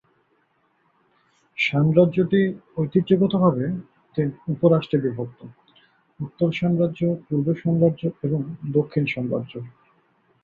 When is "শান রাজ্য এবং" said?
7.55-8.39